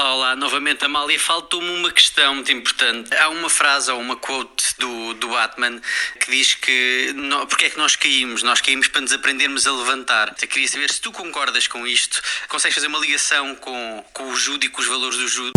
[0.00, 1.20] Olá, olá, novamente Amália.
[1.20, 3.14] Faltou-me uma questão muito importante.
[3.14, 5.78] Há uma frase ou uma quote do, do Batman
[6.18, 8.42] que diz que no, porque é que nós caímos?
[8.42, 10.34] Nós caímos para nos aprendermos a levantar.
[10.40, 14.34] Eu queria saber se tu concordas com isto, consegues fazer uma ligação com, com o
[14.34, 15.52] judo e com os valores do judo?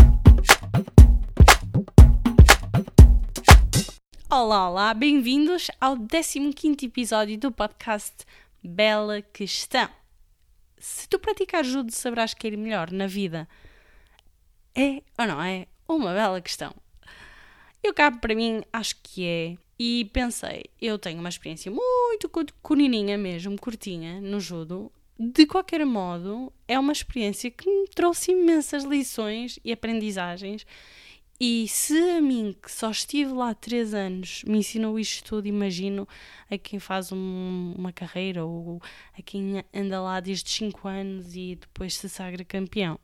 [4.29, 8.13] Olá, olá, bem-vindos ao 15 episódio do podcast
[8.61, 9.89] Bela Questão.
[10.77, 13.47] Se tu praticares judo, saberás cair melhor na vida.
[14.75, 15.67] É ou não é?
[15.87, 16.73] Uma bela questão.
[17.83, 19.57] Eu cá para mim acho que é.
[19.77, 22.29] E pensei, eu tenho uma experiência muito
[22.61, 24.91] curininha mesmo, curtinha, no judo.
[25.19, 30.65] De qualquer modo, é uma experiência que me trouxe imensas lições e aprendizagens
[31.45, 36.07] e se a mim, que só estive lá três anos, me ensinou isto tudo, imagino
[36.49, 38.81] a quem faz um, uma carreira ou
[39.19, 42.97] a quem anda lá desde cinco anos e depois se sagra campeão.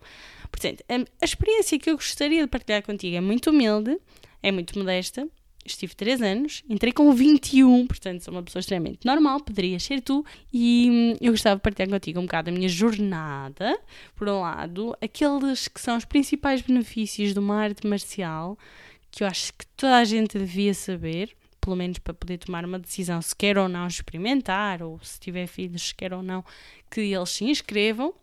[0.49, 3.99] Portanto, a, a experiência que eu gostaria de partilhar contigo é muito humilde,
[4.41, 5.27] é muito modesta,
[5.65, 10.25] estive 3 anos, entrei com 21, portanto sou uma pessoa extremamente normal, poderias ser tu,
[10.51, 13.79] e hum, eu gostava de partilhar contigo um bocado a minha jornada,
[14.15, 18.57] por um lado, aqueles que são os principais benefícios de uma arte marcial,
[19.11, 22.79] que eu acho que toda a gente devia saber, pelo menos para poder tomar uma
[22.79, 26.43] decisão se quer ou não experimentar, ou se tiver filhos, se quer ou não
[26.89, 28.13] que eles se inscrevam.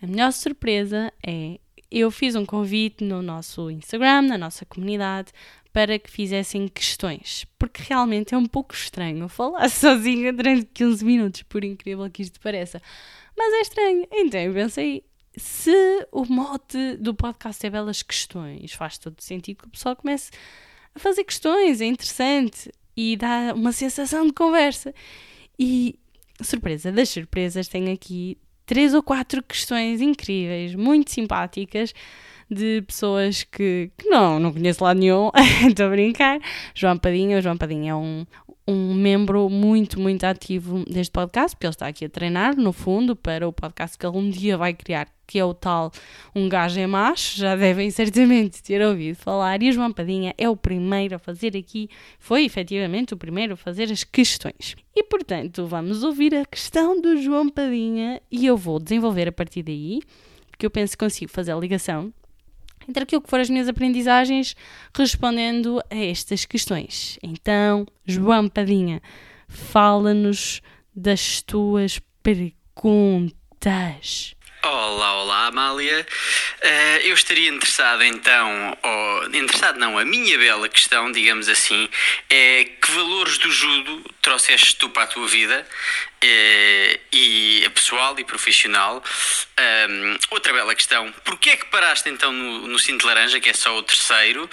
[0.00, 1.58] A melhor surpresa é
[1.90, 5.30] eu fiz um convite no nosso Instagram, na nossa comunidade,
[5.72, 11.42] para que fizessem questões, porque realmente é um pouco estranho falar sozinha durante 15 minutos,
[11.42, 12.80] por incrível que isto pareça.
[13.36, 14.06] Mas é estranho.
[14.12, 15.04] Então eu pensei,
[15.36, 15.72] se
[16.12, 20.30] o mote do podcast é belas questões, faz todo sentido que o pessoal comece
[20.94, 24.94] a fazer questões, é interessante e dá uma sensação de conversa.
[25.58, 25.98] E
[26.42, 28.36] surpresa das surpresas, tenho aqui
[28.66, 31.94] três ou quatro questões incríveis, muito simpáticas
[32.52, 35.30] de pessoas que, que não, não conheço lá nenhum,
[35.66, 36.38] estou a brincar.
[36.74, 38.24] João Padinha, o João Padinha é um,
[38.66, 43.16] um membro muito, muito ativo deste podcast, porque ele está aqui a treinar, no fundo,
[43.16, 45.90] para o podcast que ele um dia vai criar, que é o tal
[46.34, 50.48] Um Gajo é Macho, já devem certamente ter ouvido falar, e o João Padinha é
[50.48, 51.88] o primeiro a fazer aqui,
[52.18, 54.76] foi efetivamente o primeiro a fazer as questões.
[54.94, 59.62] E portanto, vamos ouvir a questão do João Padinha, e eu vou desenvolver a partir
[59.64, 60.00] daí,
[60.50, 62.12] porque eu penso que consigo fazer a ligação
[62.88, 64.54] entre aquilo que foram as minhas aprendizagens
[64.94, 67.18] respondendo a estas questões.
[67.22, 69.00] Então, João Padinha,
[69.48, 70.60] fala-nos
[70.94, 73.32] das tuas perguntas.
[74.64, 76.06] Olá, olá, Amália.
[76.62, 81.88] Uh, eu estaria interessado então, ou interessado não, a minha bela questão, digamos assim,
[82.30, 88.24] é que valores do judo trouxeste tu para a tua vida, uh, e pessoal e
[88.24, 89.02] profissional.
[89.90, 93.54] Um, outra bela questão, porquê é que paraste então no, no cinto laranja, que é
[93.54, 94.48] só o terceiro,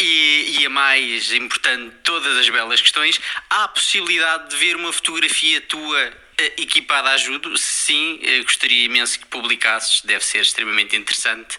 [0.00, 4.74] e, e a mais importante de todas as belas questões, há a possibilidade de ver
[4.74, 6.21] uma fotografia tua
[6.56, 11.56] equipada a ajuda, sim, eh, gostaria imenso que publicasses, deve ser extremamente interessante.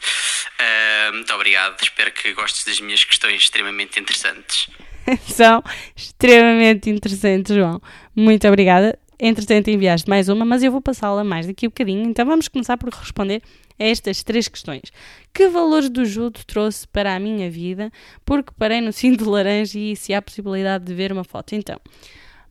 [0.60, 4.68] Uh, muito obrigado, espero que gostes das minhas questões extremamente interessantes.
[5.28, 5.64] São
[5.96, 7.82] extremamente interessantes, João.
[8.16, 8.98] Muito obrigada.
[9.20, 12.04] Entretanto, enviaste mais uma, mas eu vou passá-la mais daqui a um bocadinho.
[12.10, 13.42] Então vamos começar por responder
[13.80, 14.92] a estas três questões.
[15.34, 17.92] Que valores do judo trouxe para a minha vida?
[18.26, 21.54] Porque parei no cinto laranja e se há possibilidade de ver uma foto.
[21.56, 21.80] Então,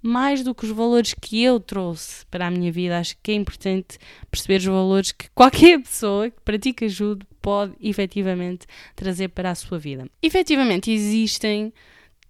[0.03, 3.35] mais do que os valores que eu trouxe para a minha vida, acho que é
[3.35, 3.99] importante
[4.31, 9.79] perceber os valores que qualquer pessoa que pratica judo pode efetivamente trazer para a sua
[9.79, 10.09] vida.
[10.21, 11.73] Efetivamente, existem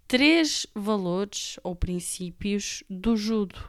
[0.07, 3.59] três valores ou princípios do judo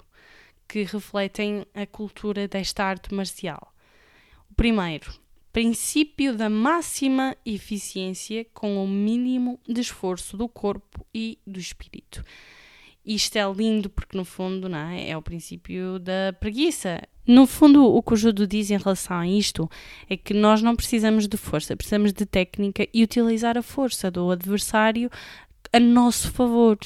[0.69, 3.73] que refletem a cultura desta arte marcial.
[4.51, 5.13] O primeiro,
[5.53, 12.25] princípio da máxima eficiência com o mínimo de esforço do corpo e do espírito.
[13.05, 15.11] Isto é lindo porque, no fundo, não é?
[15.11, 17.03] é o princípio da preguiça.
[17.27, 19.69] No fundo, o que o judo diz em relação a isto
[20.09, 24.31] é que nós não precisamos de força, precisamos de técnica e utilizar a força do
[24.31, 25.11] adversário
[25.73, 26.79] a nosso favor.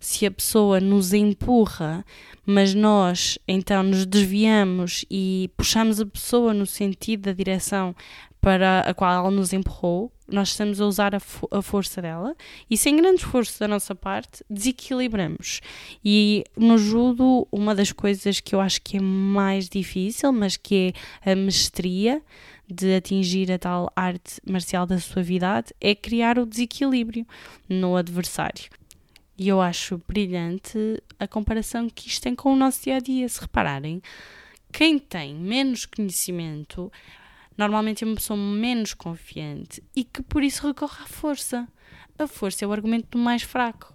[0.00, 2.04] Se a pessoa nos empurra,
[2.44, 7.94] mas nós então nos desviamos e puxamos a pessoa no sentido da direção
[8.42, 12.34] para a qual ela nos empurrou, nós estamos a usar a, fo a, força dela
[12.68, 15.60] e sem grande esforço da nossa parte desequilibramos.
[16.04, 20.92] E no judo, uma das coisas que eu acho que é mais difícil, mas que
[21.24, 22.20] é a mestria
[22.68, 27.24] de atingir a tal arte marcial da suavidade, é criar o desequilíbrio
[27.68, 28.64] no adversário.
[29.38, 33.28] E eu acho brilhante a comparação que isto tem com o nosso dia a dia.
[33.28, 34.02] Se repararem,
[34.72, 36.90] quem tem menos conhecimento
[37.56, 41.68] normalmente é uma pessoa menos confiante e que por isso recorre à força.
[42.18, 43.94] A força é o argumento mais fraco.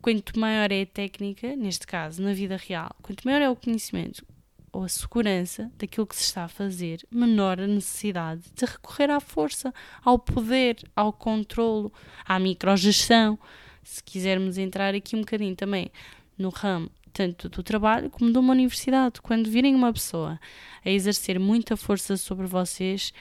[0.00, 4.24] Quanto maior é a técnica, neste caso, na vida real, quanto maior é o conhecimento
[4.72, 9.20] ou a segurança daquilo que se está a fazer, menor a necessidade de recorrer à
[9.20, 9.72] força,
[10.02, 11.92] ao poder, ao controlo,
[12.24, 13.38] à microgestão.
[13.84, 15.90] Se quisermos entrar aqui um bocadinho também
[16.38, 19.20] no ramo tanto do trabalho como de uma universidade.
[19.20, 20.40] Quando virem uma pessoa
[20.84, 23.12] a exercer muita força sobre vocês,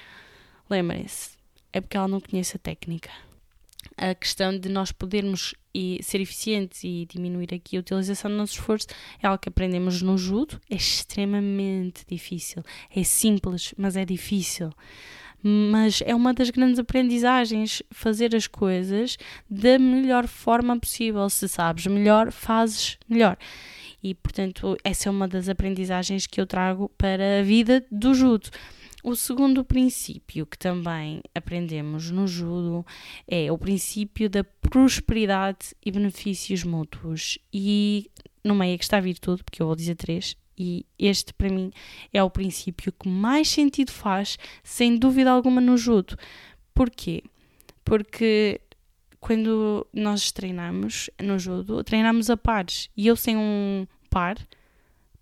[0.70, 1.32] lembrem-se,
[1.74, 3.10] é porque ela não conhece a técnica.
[3.98, 8.54] A questão de nós podermos e ser eficientes e diminuir aqui a utilização do nosso
[8.54, 8.88] esforço
[9.22, 12.64] é algo que aprendemos no judo, é extremamente difícil.
[12.94, 14.72] É simples, mas é difícil
[15.44, 19.18] mas é uma das grandes aprendizagens fazer as coisas
[19.50, 21.30] da melhor forma possível.
[21.30, 23.38] Se sabes melhor, fazes melhor.
[24.04, 28.50] E, portanto, essa é uma das aprendizagens que eu trago para a vida do judo.
[29.04, 32.86] O segundo princípio que também aprendemos no judo
[33.28, 37.40] é o princípio da prosperidade e benefícios mútuos.
[37.52, 38.12] E
[38.44, 41.50] no meio é que está a virtude, porque eu vou dizer três, e este para
[41.50, 41.72] mim
[42.14, 46.16] é o princípio que mais sentido faz, sem dúvida alguma, no judo.
[46.74, 47.24] Porquê?
[47.84, 48.62] Porque
[49.20, 52.90] quando nós treinamos no judo, treinamos a pares.
[52.96, 54.38] E eu sem um par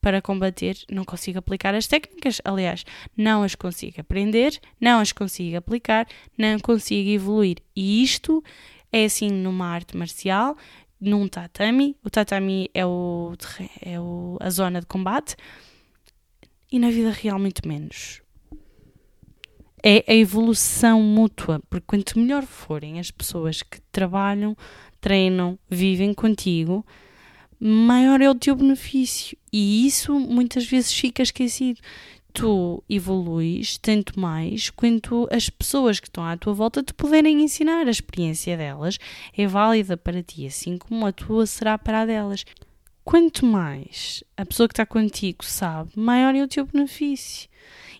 [0.01, 2.41] para combater não consigo aplicar as técnicas.
[2.43, 6.07] Aliás, não as consigo aprender, não as consigo aplicar,
[6.37, 7.57] não consigo evoluir.
[7.75, 8.43] E isto
[8.91, 10.57] é assim numa arte marcial,
[10.99, 11.95] num tatami.
[12.03, 13.33] O tatami é, o,
[13.81, 15.35] é o, a zona de combate.
[16.71, 18.21] E na vida real, muito menos
[19.83, 24.55] é a evolução mútua, porque quanto melhor forem as pessoas que trabalham,
[24.99, 26.85] treinam, vivem contigo,
[27.59, 29.37] maior é o teu benefício.
[29.51, 31.79] E isso muitas vezes fica esquecido.
[32.31, 37.87] Tu evoluís tanto mais quanto as pessoas que estão à tua volta te puderem ensinar.
[37.87, 38.97] A experiência delas
[39.35, 42.45] é válida para ti, assim como a tua será para a delas.
[43.03, 47.49] Quanto mais a pessoa que está contigo sabe, maior é o teu benefício.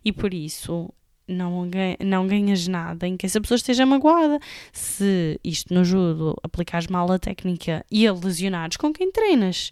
[0.05, 0.93] E por isso,
[1.27, 1.67] não,
[1.99, 4.39] não ganhas nada em que essa pessoa esteja magoada.
[4.71, 9.71] Se isto no judo aplicares mal a técnica e a lesionares com quem treinas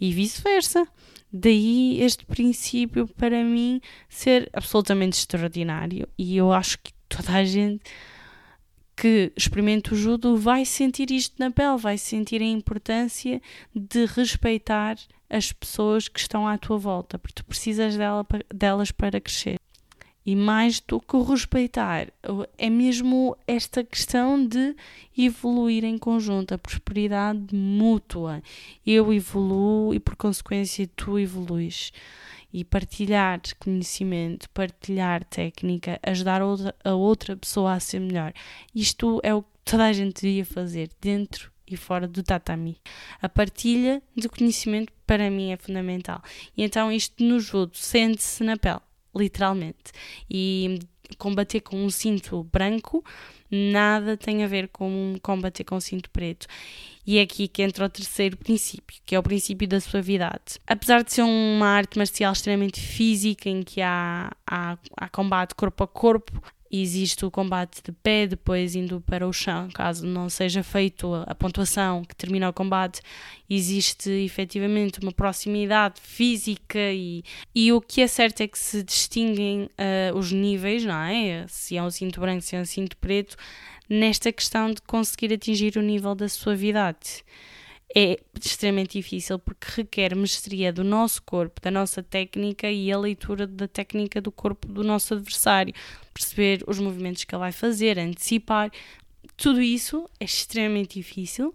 [0.00, 0.86] e vice-versa.
[1.32, 7.82] Daí este princípio para mim ser absolutamente extraordinário e eu acho que toda a gente
[8.94, 13.40] que experimenta o judo vai sentir isto na pele, vai sentir a importância
[13.74, 14.96] de respeitar
[15.28, 19.58] as pessoas que estão à tua volta, porque tu precisas dela, delas para crescer.
[20.24, 22.08] E mais do que respeitar,
[22.56, 24.76] é mesmo esta questão de
[25.18, 28.40] evoluir em conjunto, a prosperidade mútua.
[28.86, 31.92] Eu evoluo e, por consequência, tu evoluís.
[32.52, 36.40] E partilhar conhecimento, partilhar técnica, ajudar
[36.84, 38.32] a outra pessoa a ser melhor.
[38.74, 42.76] Isto é o que toda a gente devia fazer, dentro e fora do tatami.
[43.20, 46.22] A partilha de conhecimento para mim é fundamental.
[46.56, 48.80] E então isto no judo sente-se na pele
[49.14, 49.92] literalmente.
[50.30, 50.78] E
[51.18, 53.04] combater com um cinto branco
[53.50, 56.46] nada tem a ver com combater com um cinto preto.
[57.06, 60.58] E é aqui que entra o terceiro princípio, que é o princípio da suavidade.
[60.66, 65.84] Apesar de ser uma arte marcial extremamente física, em que há, há, há combate corpo
[65.84, 66.42] a corpo,
[66.72, 71.34] existe o combate de pé, depois indo para o chão, caso não seja feito a
[71.34, 73.02] pontuação que termina o combate,
[73.48, 77.22] existe efetivamente uma proximidade física e,
[77.54, 81.44] e o que é certo é que se distinguem uh, os níveis, não é?
[81.48, 83.36] Se é um cinto branco, se é um cinto preto,
[83.88, 87.22] nesta questão de conseguir atingir o nível da suavidade
[87.94, 93.46] é extremamente difícil porque requer mestria do nosso corpo, da nossa técnica e a leitura
[93.46, 95.74] da técnica do corpo do nosso adversário,
[96.12, 98.70] perceber os movimentos que ele vai fazer, antecipar.
[99.36, 101.54] Tudo isso é extremamente difícil,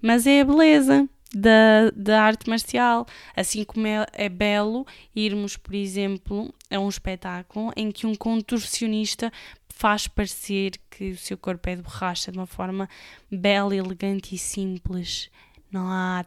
[0.00, 3.06] mas é a beleza da, da arte marcial.
[3.34, 9.32] Assim como é, é belo irmos, por exemplo, a um espetáculo em que um contorcionista
[9.68, 12.88] faz parecer que o seu corpo é de borracha de uma forma
[13.30, 15.28] bela, elegante e simples
[15.72, 16.24] não há,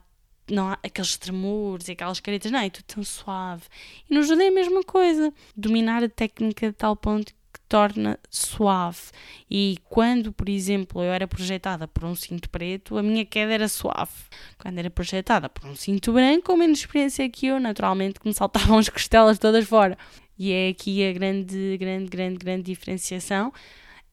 [0.50, 3.64] não há aqueles tremores e aquelas caretas, não, é tudo tão suave.
[4.10, 8.20] E no judô é a mesma coisa, dominar a técnica de tal ponto que torna
[8.30, 9.12] suave.
[9.50, 13.68] E quando, por exemplo, eu era projetada por um cinto preto, a minha queda era
[13.70, 14.12] suave.
[14.58, 18.34] Quando era projetada por um cinto branco, com menos experiência que eu, naturalmente que me
[18.34, 19.98] saltavam as costelas todas fora.
[20.38, 23.54] E é aqui a grande, grande, grande, grande diferenciação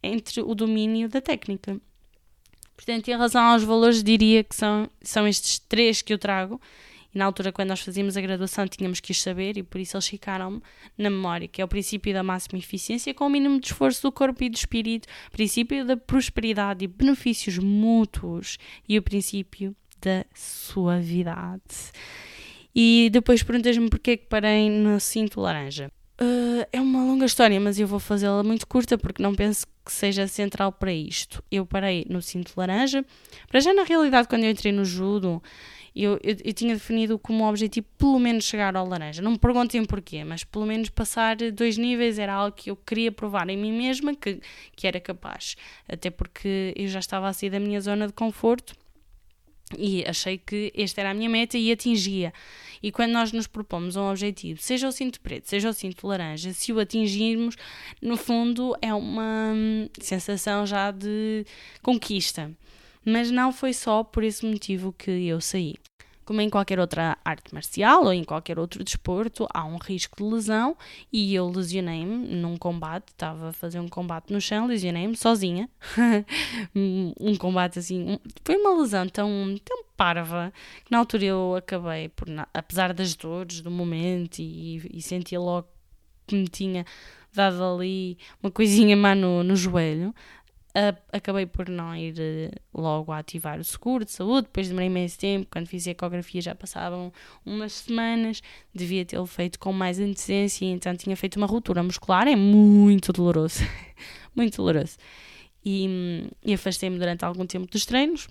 [0.02, 1.80] entre o domínio da técnica.
[2.76, 6.60] Portanto, em relação aos valores, diria que são, são estes três que eu trago
[7.14, 9.96] E na altura, quando nós fazíamos a graduação, tínhamos que os saber e por isso
[9.96, 10.62] eles ficaram
[10.96, 14.10] na memória, que é o princípio da máxima eficiência com o mínimo de esforço do
[14.10, 21.92] corpo e do espírito, princípio da prosperidade e benefícios mútuos e o princípio da suavidade.
[22.74, 25.90] E depois perguntas-me porquê que parei no cinto laranja.
[26.20, 29.92] Uh, é uma longa história, mas eu vou fazê-la muito curta porque não penso que
[29.92, 31.42] seja central para isto.
[31.50, 33.04] Eu parei no cinto laranja.
[33.48, 35.42] Para já, na realidade, quando eu entrei no judo,
[35.94, 39.20] eu, eu, eu, tinha definido como objetivo pelo menos chegar ao laranja.
[39.20, 43.12] Não me perguntem porquê, mas pelo menos passar dois níveis era algo que eu queria
[43.12, 44.40] provar em mim mesma que,
[44.74, 45.56] que era capaz.
[45.88, 48.74] Até porque eu já estava a sair da minha zona de conforto
[49.78, 52.32] e achei que esta era a minha meta e atingia.
[52.82, 56.52] E quando nós nos propomos um objetivo, seja o cinto preto, seja o cinto laranja,
[56.52, 57.56] se o atingirmos,
[58.00, 61.46] no fundo é uma hum, sensação já de
[61.80, 62.50] conquista.
[63.04, 65.74] Mas não foi só por esse motivo que eu saí.
[66.24, 70.22] Como em qualquer outra arte marcial ou em qualquer outro desporto, há um risco de
[70.22, 70.76] lesão
[71.12, 75.68] e eu lesionei-me num combate, estava a fazer um combate no chão, lesionei-me sozinha.
[76.74, 80.52] um combate assim, foi uma lesão tão, tão parva
[80.84, 85.68] que na altura eu acabei por, apesar das dores do momento e, e sentia logo
[86.26, 86.84] que me tinha
[87.32, 90.14] dado ali uma coisinha má no, no joelho,
[91.12, 95.18] acabei por não ir eh, logo a ativar o seguro de saúde, depois demorei imenso
[95.18, 97.12] tempo, quando fiz a ecografia já passavam
[97.44, 98.42] umas semanas,
[98.74, 103.60] devia tê-lo feito com mais antecedência, então tinha feito uma ruptura muscular, é muito doloroso,
[104.34, 104.96] muito doloroso.
[105.64, 108.28] E, e afastei-me durante algum tempo dos treinos,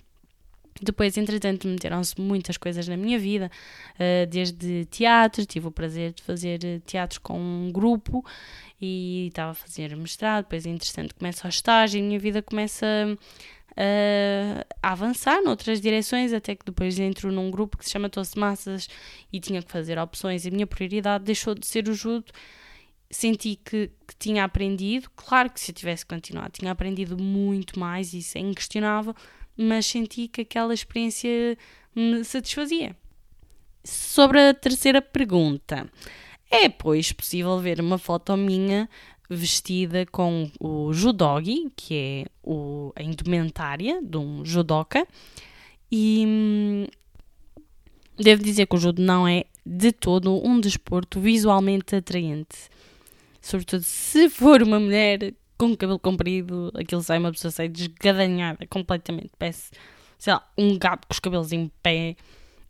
[0.80, 3.50] depois, entretanto, meteram-se muitas coisas na minha vida,
[3.94, 8.24] uh, desde teatro, tive o prazer de fazer eh, teatro com um grupo
[8.80, 12.86] e estava a fazer mestrado, depois, interessante, começa o estágio e a minha vida começa
[13.72, 18.88] uh, a avançar noutras direções, até que depois entro num grupo que se chama Massas
[19.32, 22.32] e tinha que fazer opções e a minha prioridade deixou de ser o judo
[23.12, 25.08] senti que, que, tinha aprendido.
[25.14, 29.14] Claro que se eu tivesse continuado, tinha aprendido muito mais, isso é inquestionável,
[29.56, 31.56] mas senti que aquela experiência
[31.94, 32.96] me satisfazia.
[33.84, 35.90] Sobre a terceira pergunta,
[36.50, 38.88] é pois possível ver uma foto minha
[39.28, 45.06] vestida com o judogi, que é o, a indumentária de um judoka,
[45.90, 46.86] e hum,
[48.16, 52.70] devo dizer que o judo não é de todo um desporto visualmente atraente.
[53.40, 55.34] Sobretudo se for uma mulher
[55.68, 59.30] com cabelo comprido, aquilo sai uma pessoa sai desgadanhada completamente.
[59.38, 59.70] Parece,
[60.18, 62.16] sei lá, um gato com os cabelos em pé.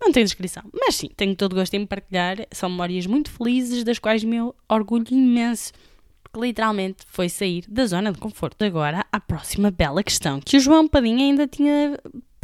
[0.01, 0.65] Não tem descrição.
[0.73, 2.47] Mas sim, tenho todo gosto em partilhar.
[2.51, 4.37] São memórias muito felizes, das quais me
[4.69, 5.73] orgulho imenso.
[6.23, 8.63] Porque literalmente foi sair da zona de conforto.
[8.65, 11.99] Agora, a próxima bela questão que o João Padinha ainda tinha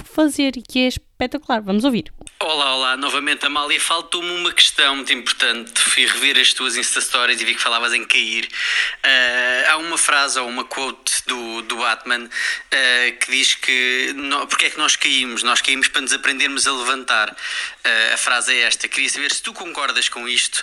[0.04, 1.62] fazer e que é espetacular.
[1.62, 2.12] Vamos ouvir.
[2.40, 3.80] Olá, olá, novamente Amália.
[3.80, 5.80] Faltou-me uma questão muito importante.
[5.80, 8.44] Fui rever as tuas Insta Stories e vi que falavas em cair.
[8.46, 14.46] Uh, há uma frase ou uma quote do, do Batman uh, que diz que no,
[14.46, 15.42] porque é que nós caímos?
[15.42, 17.30] Nós caímos para nos aprendermos a levantar.
[17.30, 18.86] Uh, a frase é esta.
[18.86, 20.62] Queria saber se tu concordas com isto,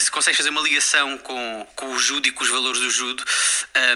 [0.00, 3.24] se consegues fazer uma ligação com, com o judo e com os valores do judo.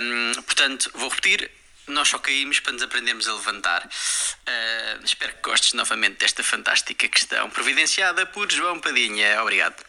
[0.00, 1.50] Um, portanto, vou repetir
[1.90, 3.84] nós só caímos para nos aprendermos a levantar.
[3.86, 9.42] Uh, espero que gostes novamente desta fantástica questão, providenciada por João Padinha.
[9.42, 9.84] Obrigado.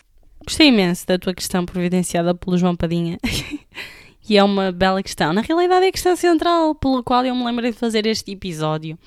[0.46, 3.20] Gostei imenso da tua questão providenciada pelo João Padinha.
[4.28, 5.34] e é uma bela questão.
[5.34, 8.98] Na realidade, é a questão central pela qual eu me lembrei de fazer este episódio.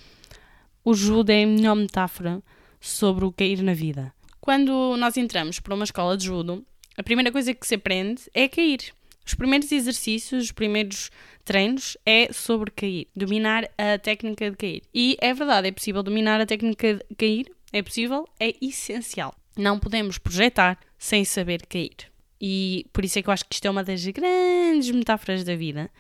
[0.85, 2.43] O judo é a melhor metáfora
[2.81, 4.13] sobre o cair na vida.
[4.41, 6.65] Quando nós entramos para uma escola de judo,
[6.97, 8.93] a primeira coisa que se aprende é cair.
[9.27, 11.11] Os primeiros exercícios, os primeiros
[11.45, 14.83] treinos é sobre cair, dominar a técnica de cair.
[14.95, 19.35] E é verdade, é possível dominar a técnica de cair, é possível, é essencial.
[19.57, 21.97] Não podemos projetar sem saber cair.
[22.41, 25.57] E por isso é que eu acho que isto é uma das grandes metáforas da
[25.57, 25.91] vida.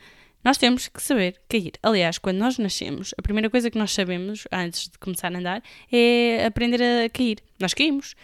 [0.44, 1.72] Nós temos que saber cair.
[1.82, 5.62] Aliás, quando nós nascemos, a primeira coisa que nós sabemos antes de começar a andar
[5.90, 7.38] é aprender a cair.
[7.58, 8.14] Nós caímos.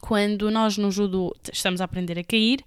[0.00, 2.64] Quando nós no judo estamos a aprender a cair,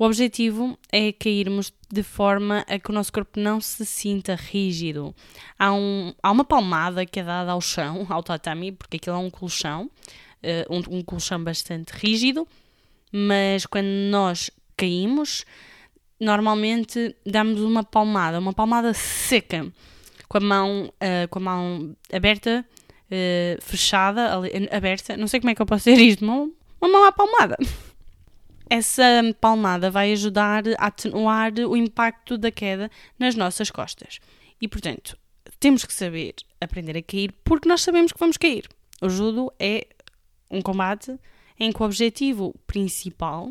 [0.00, 5.14] o objetivo é cairmos de forma a que o nosso corpo não se sinta rígido.
[5.58, 9.18] Há, um, há uma palmada que é dada ao chão, ao tatami, porque aquilo é
[9.18, 9.90] um colchão,
[10.42, 12.48] uh, um, um colchão bastante rígido,
[13.12, 15.44] mas quando nós caímos,
[16.18, 19.70] normalmente damos uma palmada, uma palmada seca,
[20.26, 22.64] com a mão, uh, com a mão aberta,
[23.04, 24.30] uh, fechada,
[24.70, 26.48] aberta, não sei como é que eu posso dizer isto, uma,
[26.80, 27.58] uma mão à palmada.
[28.70, 29.02] essa
[29.40, 34.20] palmada vai ajudar a atenuar o impacto da queda nas nossas costas.
[34.60, 35.18] E, portanto,
[35.58, 38.68] temos que saber aprender a cair porque nós sabemos que vamos cair.
[39.02, 39.88] O judo é
[40.48, 41.18] um combate
[41.58, 43.50] em que o objetivo principal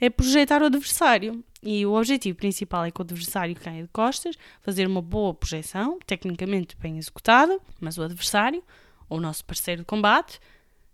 [0.00, 1.44] é projetar o adversário.
[1.62, 5.98] E o objetivo principal é que o adversário caia de costas, fazer uma boa projeção,
[6.06, 8.62] tecnicamente bem executada, mas o adversário,
[9.08, 10.40] ou o nosso parceiro de combate,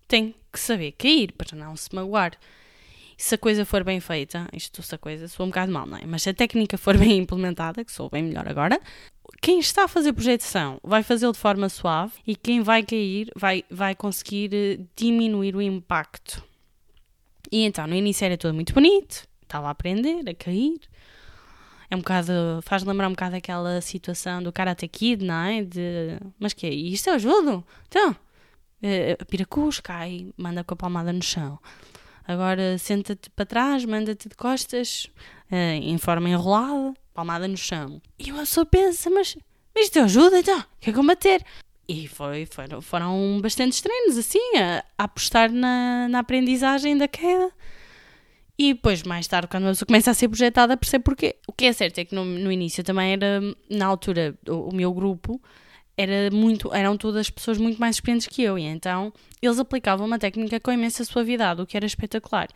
[0.08, 2.32] tem que saber cair para não se magoar.
[3.18, 5.86] E se a coisa for bem feita, isto se a coisa sou um bocado mal,
[5.86, 6.04] não é?
[6.06, 8.80] Mas se a técnica for bem implementada, que sou bem melhor agora,
[9.40, 13.64] quem está a fazer projeção vai fazê-lo de forma suave e quem vai cair vai,
[13.70, 16.42] vai conseguir eh, diminuir o impacto.
[17.50, 20.80] E então, no início era tudo muito bonito, estava a aprender, a cair.
[21.88, 22.32] É um bocado,
[22.62, 25.62] faz lembrar um bocado aquela situação do Karate Kid, não é?
[25.62, 27.08] De, mas que é isto?
[27.08, 27.64] Eu ajudo?
[27.86, 31.58] Então, uh, piracus, cai, manda com a palmada no chão.
[32.26, 35.08] Agora senta-te para trás, manda-te de costas,
[35.50, 38.00] uh, em forma enrolada, palmada no chão.
[38.18, 39.36] E uma pessoa pensa, mas,
[39.74, 40.64] mas isto ajuda então?
[40.80, 41.44] Quer combater?
[41.88, 47.52] E foi, foram, foram bastantes treinos, assim, a, a apostar na, na aprendizagem da queda.
[48.58, 51.36] E depois, mais tarde, quando a pessoa começa a ser projetada, percebe porquê.
[51.46, 53.40] O que é certo é que no, no início também era,
[53.70, 55.40] na altura, o, o meu grupo
[55.96, 60.18] era muito, eram todas pessoas muito mais experientes que eu, e então eles aplicavam uma
[60.18, 62.48] técnica com imensa suavidade, o que era espetacular.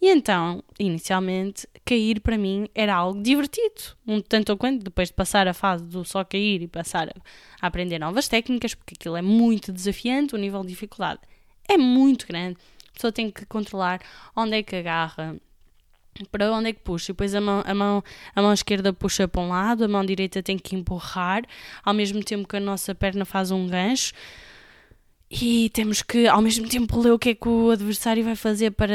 [0.00, 5.14] E então, inicialmente, cair para mim era algo divertido, um tanto ou quanto depois de
[5.14, 7.08] passar a fase do só cair e passar
[7.60, 11.20] a aprender novas técnicas, porque aquilo é muito desafiante, o nível de dificuldade
[11.68, 12.56] é muito grande.
[12.88, 14.00] A pessoa tem que controlar
[14.34, 15.36] onde é que agarra,
[16.30, 17.10] para onde é que puxa?
[17.10, 20.04] E depois a mão, a, mão, a mão esquerda puxa para um lado, a mão
[20.04, 21.42] direita tem que empurrar,
[21.84, 24.12] ao mesmo tempo que a nossa perna faz um gancho.
[25.30, 28.70] E temos que, ao mesmo tempo, ler o que é que o adversário vai fazer
[28.70, 28.94] para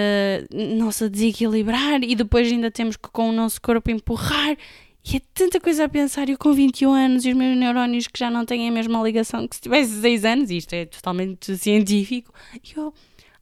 [0.51, 4.57] não se desequilibrar, e depois ainda temos que, com o nosso corpo, empurrar.
[5.05, 6.29] E é tanta coisa a pensar.
[6.29, 9.47] Eu, com 21 anos, e os meus neurónios que já não têm a mesma ligação
[9.47, 12.91] que se tivesse 6 anos, isto é totalmente científico, e eu,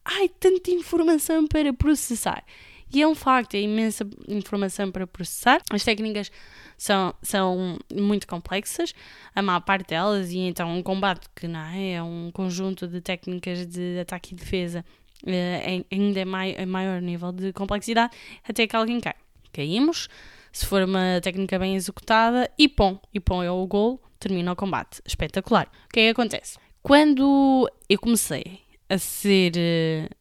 [0.04, 2.44] ai, tanta informação para processar.
[2.92, 5.62] E é um facto, é imensa informação para processar.
[5.70, 6.30] As técnicas
[6.76, 8.92] são, são muito complexas,
[9.34, 13.00] a maior parte delas, e então um combate que não é, é um conjunto de
[13.00, 14.84] técnicas de ataque e defesa
[15.26, 18.14] é, ainda é, mai, é maior nível de complexidade,
[18.46, 19.14] até que alguém cai.
[19.52, 20.08] Caímos,
[20.50, 24.56] se for uma técnica bem executada, e pom, e pom é o gol, termina o
[24.56, 25.00] combate.
[25.04, 25.70] Espetacular.
[25.86, 26.58] O que é que acontece?
[26.82, 29.52] Quando eu comecei a ser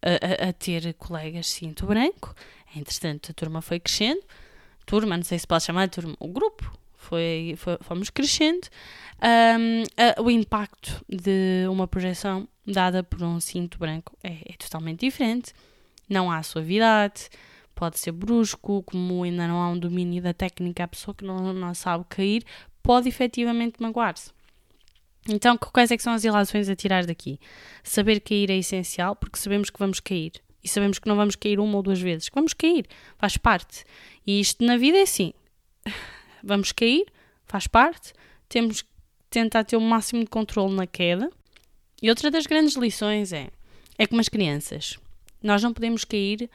[0.01, 2.33] a, a, a ter colegas cinto branco,
[2.75, 4.21] Entretanto, a turma foi crescendo.
[4.85, 6.77] Turma, não sei se pode chamar de turma, o grupo.
[6.95, 8.67] Foi, foi fomos crescendo.
[9.21, 15.01] Um, a, o impacto de uma projeção dada por um cinto branco é, é totalmente
[15.01, 15.53] diferente.
[16.07, 17.29] Não há suavidade,
[17.73, 21.53] pode ser brusco, como ainda não há um domínio da técnica, a pessoa que não,
[21.53, 22.43] não sabe cair
[22.83, 24.31] pode efetivamente magoar-se.
[25.27, 27.39] Então, quais é são as ilações a tirar daqui?
[27.83, 31.59] Saber cair é essencial, porque sabemos que vamos cair e sabemos que não vamos cair
[31.59, 32.29] uma ou duas vezes.
[32.33, 32.85] Vamos cair,
[33.17, 33.83] faz parte.
[34.25, 35.33] E isto na vida é assim:
[36.43, 37.05] vamos cair,
[37.45, 38.13] faz parte,
[38.47, 38.89] temos que
[39.29, 41.29] tentar ter o máximo de controle na queda.
[42.01, 43.49] E outra das grandes lições é:
[43.97, 44.97] é como as crianças.
[45.41, 46.49] Nós não podemos cair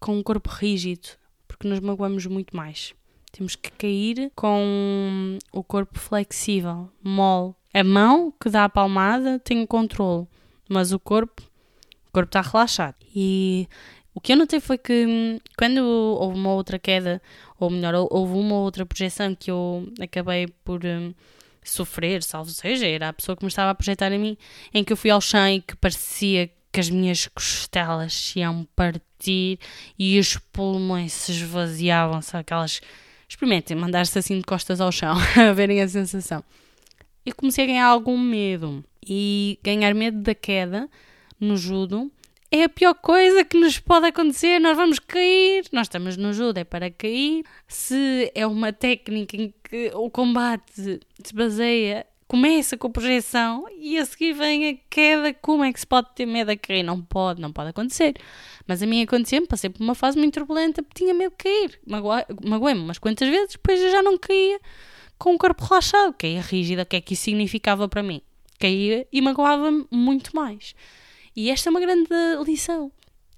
[0.00, 1.08] com um corpo rígido,
[1.46, 2.94] porque nos magoamos muito mais.
[3.32, 7.54] Temos que cair com o corpo flexível, mole.
[7.72, 10.26] A mão que dá a palmada tem o controle,
[10.68, 11.42] mas o corpo
[12.08, 12.96] o corpo está relaxado.
[13.14, 13.68] E
[14.14, 17.22] o que eu notei foi que hum, quando houve uma outra queda,
[17.58, 21.14] ou melhor, houve uma outra projeção que eu acabei por um,
[21.62, 24.36] sofrer, salvo seja, era a pessoa que me estava a projetar a mim,
[24.72, 29.58] em que eu fui ao chão e que parecia que as minhas costelas iam partir
[29.98, 32.42] e os pulmões se esvaziavam, sabe?
[32.42, 32.80] Aquelas.
[33.28, 36.42] Experimentem mandar-se assim de costas ao chão, a verem a sensação.
[37.26, 38.82] Eu comecei a ganhar algum medo.
[39.06, 40.88] E ganhar medo da queda
[41.40, 42.10] no judo
[42.50, 44.58] é a pior coisa que nos pode acontecer.
[44.58, 45.66] Nós vamos cair.
[45.72, 47.44] Nós estamos no judo, é para cair.
[47.66, 53.98] Se é uma técnica em que o combate se baseia, começa com a projeção e
[53.98, 55.34] a seguir vem a queda.
[55.34, 56.82] Como é que se pode ter medo a cair?
[56.82, 58.14] Não pode, não pode acontecer.
[58.66, 61.78] Mas a mim aconteceu-me, passei por uma fase muito turbulenta, tinha medo de cair.
[61.86, 64.58] Magoei-me umas quantas vezes, depois eu já não caía
[65.18, 66.14] com o corpo relaxado.
[66.14, 68.22] Caía rígida, o que é que isso significava para mim?
[68.58, 70.74] Caía e magoava-me muito mais.
[71.38, 72.08] E esta é uma grande
[72.44, 72.90] lição.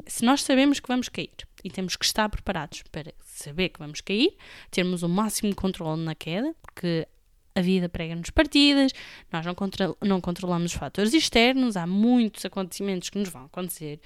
[0.06, 1.28] Se nós sabemos que vamos cair
[1.62, 4.38] e temos que estar preparados para saber que vamos cair,
[4.70, 7.06] termos o máximo controle na queda, porque
[7.54, 8.92] a vida prega-nos partidas,
[9.30, 14.00] nós não, control não controlamos os fatores externos, há muitos acontecimentos que nos vão acontecer.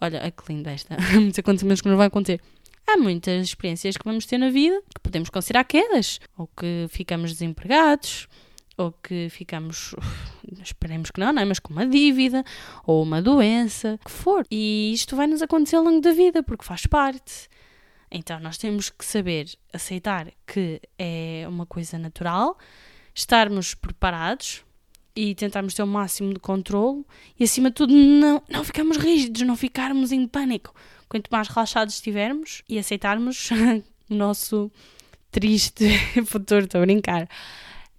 [0.00, 0.96] Olha, que lindo esta.
[1.18, 2.40] muitos acontecimentos que nos vão acontecer.
[2.86, 7.32] Há muitas experiências que vamos ter na vida que podemos considerar quedas, ou que ficamos
[7.32, 8.28] desempregados,
[8.80, 9.94] ou que ficamos,
[10.62, 11.44] esperemos que não, não é?
[11.44, 12.44] Mas com uma dívida
[12.86, 14.46] ou uma doença, o que for.
[14.50, 17.48] E isto vai nos acontecer ao longo da vida, porque faz parte.
[18.10, 22.58] Então nós temos que saber aceitar que é uma coisa natural,
[23.14, 24.64] estarmos preparados
[25.14, 27.04] e tentarmos ter o máximo de controle
[27.38, 30.74] e acima de tudo não, não ficarmos rígidos, não ficarmos em pânico.
[31.08, 33.50] Quanto mais relaxados estivermos e aceitarmos
[34.08, 34.70] o nosso
[35.30, 35.86] triste
[36.26, 37.28] futuro, estou a brincar.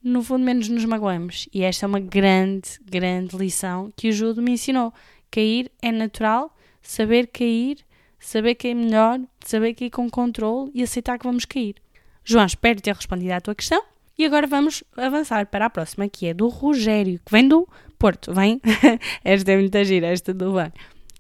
[0.04, 1.48] No fundo, menos nos magoamos.
[1.54, 4.92] E esta é uma grande, grande lição que o judo me ensinou.
[5.30, 7.78] Cair é natural, saber cair,
[8.20, 11.76] saber que é melhor, saber cair com controle e aceitar que vamos cair.
[12.24, 13.84] João, espero ter respondido à tua questão.
[14.18, 18.34] E agora vamos avançar para a próxima, que é do Rogério, que vem do Porto.
[18.34, 18.62] Vem?
[19.24, 20.72] esta é muita gira, esta do Van.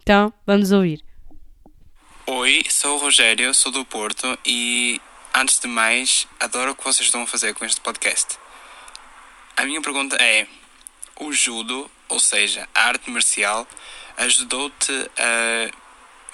[0.02, 1.04] Então, vamos ouvir.
[2.28, 5.02] Oi, sou o Rogério, sou do Porto e,
[5.34, 8.38] antes de mais, adoro o que vocês estão a fazer com este podcast.
[9.62, 10.48] A minha pergunta é:
[11.20, 13.68] o judo, ou seja, a arte marcial,
[14.18, 15.70] ajudou-te a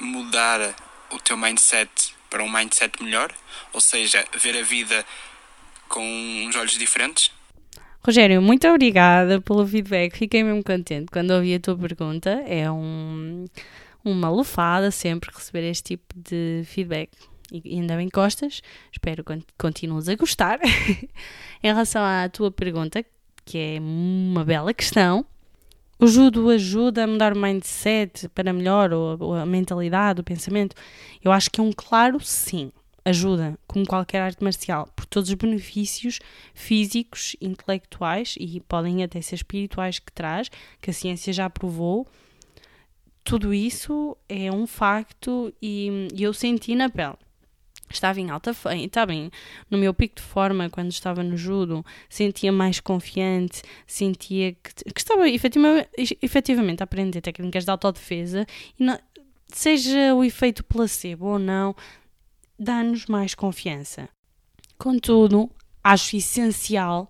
[0.01, 0.73] mudar
[1.11, 3.33] o teu mindset para um mindset melhor?
[3.73, 5.05] Ou seja, ver a vida
[5.89, 6.01] com
[6.47, 7.29] uns olhos diferentes?
[8.01, 10.17] Rogério, muito obrigada pelo feedback.
[10.17, 12.29] Fiquei mesmo contente quando ouvi a tua pergunta.
[12.47, 13.43] É um,
[14.05, 17.09] uma lufada sempre receber este tipo de feedback.
[17.51, 18.61] E ainda bem que gostas.
[18.89, 20.59] Espero que continues a gostar.
[21.61, 23.03] em relação à tua pergunta,
[23.47, 25.25] que é uma bela questão,
[25.97, 30.75] o judo ajuda a mudar o mindset para melhor, ou, ou a mentalidade, o pensamento?
[31.23, 32.71] Eu acho que é um claro sim
[33.05, 36.19] ajuda, como qualquer arte marcial, por todos os benefícios
[36.53, 42.05] físicos, intelectuais e podem até ser espirituais que traz, que a ciência já provou.
[43.23, 47.15] Tudo isso é um facto e, eu senti na pele.
[47.89, 49.31] Estava em alta feia, está bem,
[49.69, 54.99] no meu pico de forma, quando estava no judo, sentia mais confiante, sentia que, que
[54.99, 55.89] estava efetivamente,
[56.21, 58.45] efetivamente a aprender técnicas de autodefesa
[58.77, 58.99] e não,
[59.47, 61.75] seja o efeito placebo ou não,
[62.59, 64.09] dá-nos mais confiança.
[64.77, 65.49] Contudo,
[65.83, 67.09] acho essencial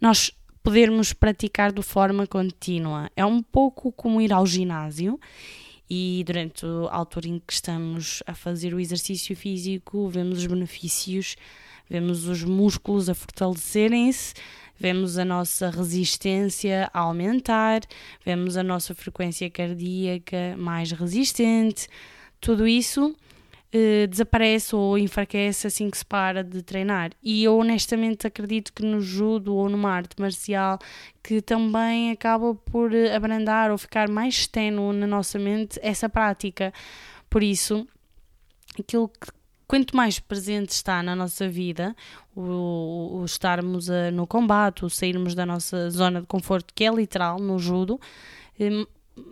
[0.00, 3.10] nós podermos praticar de forma contínua.
[3.14, 5.20] É um pouco como ir ao ginásio
[5.88, 11.36] e durante a altura em que estamos a fazer o exercício físico, vemos os benefícios,
[11.88, 14.34] vemos os músculos a fortalecerem-se,
[14.78, 17.82] vemos a nossa resistência a aumentar,
[18.24, 21.88] vemos a nossa frequência cardíaca mais resistente.
[22.40, 23.14] Tudo isso
[23.76, 27.10] eh, desaparece ou enfraquece assim que se para de treinar.
[27.20, 30.78] E eu honestamente acredito que no judo ou numa arte marcial
[31.20, 36.72] que também acaba por eh, abrandar ou ficar mais ténue na nossa mente essa prática.
[37.28, 37.84] Por isso,
[38.78, 39.26] aquilo que
[39.66, 41.96] quanto mais presente está na nossa vida,
[42.36, 46.92] o, o estarmos a, no combate, o sairmos da nossa zona de conforto, que é
[46.92, 48.00] literal no judo,
[48.60, 48.86] eh,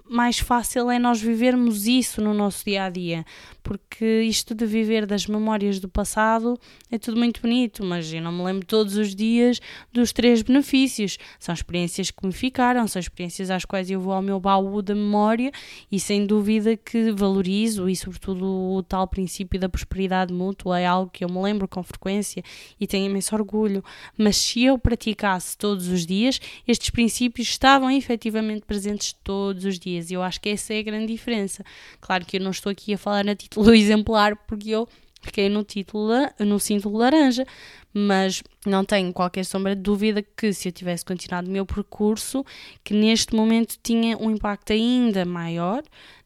[0.09, 3.25] mais fácil é nós vivermos isso no nosso dia a dia,
[3.63, 6.59] porque isto de viver das memórias do passado
[6.91, 9.61] é tudo muito bonito, mas eu não me lembro todos os dias
[9.93, 11.19] dos três benefícios.
[11.39, 14.95] São experiências que me ficaram, são experiências às quais eu vou ao meu baú da
[14.95, 15.51] memória
[15.91, 21.11] e sem dúvida que valorizo e, sobretudo, o tal princípio da prosperidade mútua é algo
[21.11, 22.43] que eu me lembro com frequência
[22.79, 23.83] e tenho imenso orgulho.
[24.17, 29.79] Mas se eu praticasse todos os dias, estes princípios estavam efetivamente presentes todos os os
[29.79, 30.11] dias.
[30.11, 31.65] E eu acho que essa é a grande diferença.
[32.01, 34.89] Claro que eu não estou aqui a falar a título exemplar, porque eu
[35.23, 37.47] fiquei no título, no cinto laranja,
[37.95, 42.45] mas não tenho qualquer sombra de dúvida que se eu tivesse continuado o meu percurso,
[42.83, 45.83] que neste momento tinha um impacto ainda maior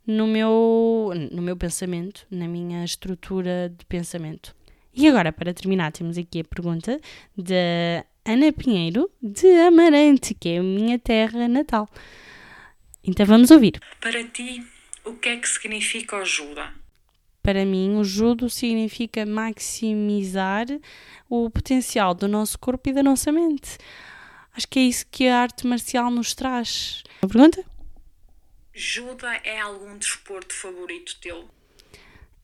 [0.07, 4.55] no meu, no meu pensamento, na minha estrutura de pensamento.
[4.95, 6.99] E agora, para terminar, temos aqui a pergunta
[7.37, 11.89] da Ana Pinheiro, de Amarante, que é a minha terra natal.
[13.07, 13.81] Então vamos ouvir.
[14.01, 14.67] Para ti,
[15.05, 16.63] o que é que significa o judo?
[17.43, 20.67] Para mim, o judo significa maximizar
[21.29, 23.79] o potencial do nosso corpo e da nossa mente.
[24.53, 27.05] Acho que é isso que a arte marcial nos traz.
[27.23, 27.65] Uma pergunta?
[28.75, 31.49] Judo é algum desporto favorito teu?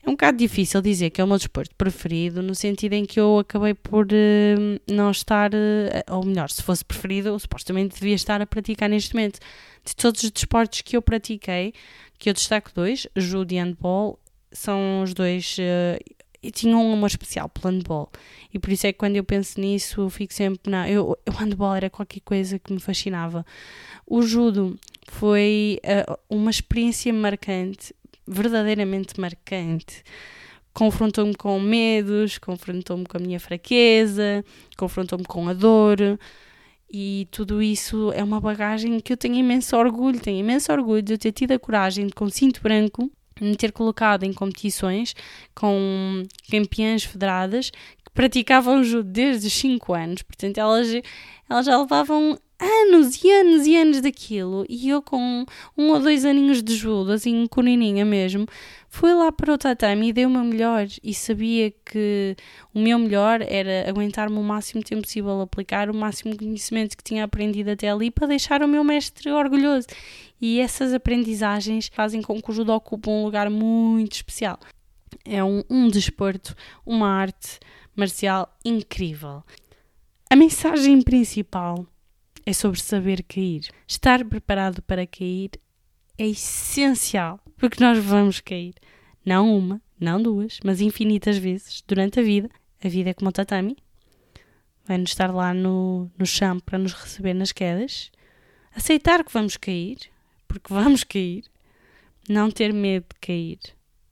[0.05, 3.21] É um bocado difícil dizer que é o meu desporto preferido, no sentido em que
[3.21, 8.43] eu acabei por uh, não estar, uh, ou melhor, se fosse preferido, supostamente devia estar
[8.43, 9.39] a praticar neste momento
[9.85, 11.73] de todos os desportos que eu pratiquei,
[12.19, 14.19] que eu destaco dois, judo e handball,
[14.51, 15.57] são os dois.
[15.59, 16.03] Uh,
[16.43, 18.11] e tinham um amor especial pelo handball.
[18.53, 20.69] E por isso é que quando eu penso nisso, eu fico sempre.
[20.69, 23.47] Não, eu, o handball era qualquer coisa que me fascinava.
[24.05, 24.77] O judo
[25.09, 27.95] foi uh, uma experiência marcante,
[28.27, 30.03] verdadeiramente marcante.
[30.73, 34.45] Confrontou-me com medos, confrontou-me com a minha fraqueza,
[34.77, 35.99] confrontou-me com a dor
[36.91, 41.15] E tudo isso é uma bagagem que eu tenho imenso orgulho, tenho imenso orgulho de
[41.15, 45.15] eu ter tido a coragem de, com cinto branco, me ter colocado em competições
[45.55, 50.23] com campeãs federadas que praticavam judo desde os 5 anos.
[50.23, 50.89] Portanto, elas,
[51.49, 54.65] elas já levavam anos e anos e anos daquilo.
[54.69, 55.45] E eu, com
[55.77, 58.47] um ou dois aninhos de judo, assim, corininha mesmo,
[58.89, 60.87] fui lá para o tatame e dei o meu melhor.
[61.03, 62.37] E sabia que
[62.73, 67.25] o meu melhor era aguentar-me o máximo tempo possível, aplicar o máximo conhecimento que tinha
[67.25, 69.89] aprendido até ali para deixar o meu mestre orgulhoso.
[70.41, 74.59] E essas aprendizagens fazem com que o judo ocupe um lugar muito especial.
[75.25, 76.55] É um, um desporto,
[76.87, 77.59] uma arte
[77.95, 79.43] marcial incrível.
[80.31, 81.87] A mensagem principal
[82.45, 83.69] é sobre saber cair.
[83.87, 85.51] Estar preparado para cair
[86.19, 88.75] é essencial, porque nós vamos cair.
[89.25, 92.51] Não uma, não duas, mas infinitas vezes durante a vida.
[92.83, 93.77] A vida é como o tatami.
[94.85, 98.11] Vai-nos estar lá no, no chão para nos receber nas quedas.
[98.75, 99.99] Aceitar que vamos cair,
[100.49, 101.45] porque vamos cair.
[102.29, 103.59] Não ter medo de cair,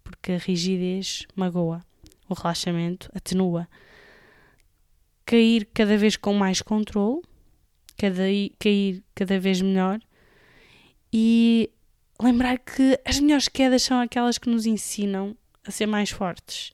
[0.02, 1.84] porque a rigidez magoa.
[2.28, 3.68] O relaxamento atenua.
[5.24, 7.22] Cair cada vez com mais controle
[8.00, 8.22] cada,
[8.58, 10.00] cair cada vez melhor
[11.12, 11.70] e
[12.18, 15.36] lembrar que as melhores quedas são aquelas que nos ensinam
[15.66, 16.72] a ser mais fortes.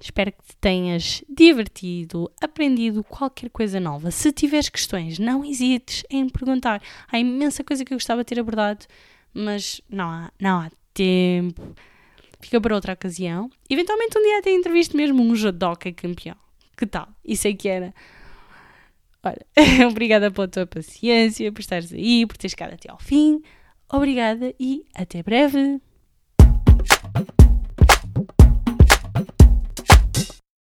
[0.00, 4.10] Espero que te tenhas divertido, aprendido qualquer coisa nova.
[4.10, 6.80] Se tiveres questões, não hesites em perguntar.
[7.10, 8.86] Há imensa coisa que eu gostava de ter abordado,
[9.34, 11.74] mas não há, não há tempo.
[12.40, 13.50] Fica para outra ocasião.
[13.68, 16.36] Eventualmente um dia até entrevisto mesmo um judoka campeão.
[16.76, 17.08] Que tal?
[17.24, 17.92] Isso é que era
[19.22, 19.44] Olha,
[19.90, 23.42] obrigada pela tua paciência, por estares aí, por teres ficado até ao fim.
[23.90, 25.80] Obrigada e até breve.